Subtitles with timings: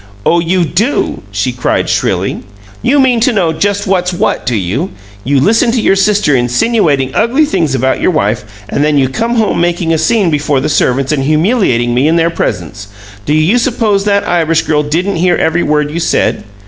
[0.25, 2.39] "Oh, you DO!" she cried, shrilly.
[2.81, 4.89] "You mean to know just what's what, do you?
[5.23, 9.35] You listen to your sister insinuating ugly things about your wife, and then you come
[9.35, 12.87] home making a scene before the servants and humiliating me in their presence!
[13.27, 16.45] Do you suppose that Irish girl didn't hear every word you said?